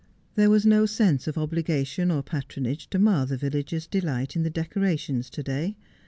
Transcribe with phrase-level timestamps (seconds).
[0.33, 4.49] There was no sense of obligation or patronage to mar the villagers' delight in the
[4.49, 5.77] decorations to day.